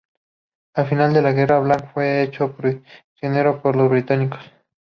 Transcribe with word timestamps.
Al 0.73 0.87
final 0.87 1.13
de 1.13 1.21
la 1.21 1.31
guerra, 1.31 1.59
Blanc 1.59 1.93
fue 1.93 2.23
hecho 2.23 2.57
prisionero 2.57 3.61
por 3.61 3.75
los 3.75 3.87
británicos. 3.87 4.39